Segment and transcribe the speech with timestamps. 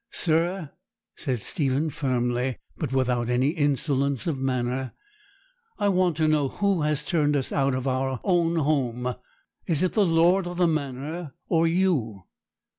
[0.09, 0.71] 'Sir,'
[1.15, 4.93] said Stephen firmly, but without any insolence of manner,
[5.77, 9.15] 'I want to know who has turned us out of our own house.
[9.67, 12.23] Is it the lord of the manor, or you?'